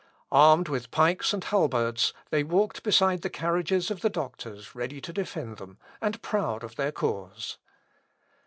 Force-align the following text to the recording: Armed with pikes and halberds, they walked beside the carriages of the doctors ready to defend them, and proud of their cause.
Armed 0.31 0.67
with 0.67 0.89
pikes 0.89 1.31
and 1.31 1.43
halberds, 1.43 2.11
they 2.31 2.41
walked 2.43 2.81
beside 2.81 3.21
the 3.21 3.29
carriages 3.29 3.91
of 3.91 4.01
the 4.01 4.09
doctors 4.09 4.73
ready 4.73 4.99
to 4.99 5.13
defend 5.13 5.57
them, 5.57 5.77
and 6.01 6.23
proud 6.23 6.63
of 6.63 6.75
their 6.75 6.91
cause. 6.91 7.59